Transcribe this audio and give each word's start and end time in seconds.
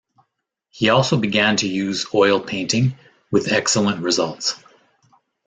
He 0.71 0.89
also 0.89 1.15
began 1.15 1.57
to 1.57 1.67
use 1.69 2.07
oil 2.11 2.39
painting, 2.39 2.97
with 3.29 3.51
excellent 3.51 4.01
results. 4.01 4.55